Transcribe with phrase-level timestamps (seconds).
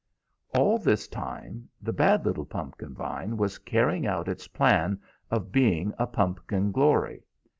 [0.55, 5.93] "All this time the bad little pumpkin vine was carrying out its plan of being
[5.99, 7.21] a pumpkin glory.